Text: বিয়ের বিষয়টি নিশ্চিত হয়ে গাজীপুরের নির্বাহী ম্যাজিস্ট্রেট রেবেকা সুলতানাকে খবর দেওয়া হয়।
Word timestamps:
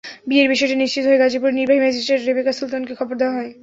বিয়ের 0.27 0.51
বিষয়টি 0.53 0.75
নিশ্চিত 0.77 1.03
হয়ে 1.07 1.21
গাজীপুরের 1.21 1.57
নির্বাহী 1.57 1.81
ম্যাজিস্ট্রেট 1.81 2.21
রেবেকা 2.23 2.51
সুলতানাকে 2.53 2.93
খবর 2.99 3.15
দেওয়া 3.19 3.35
হয়। 3.37 3.51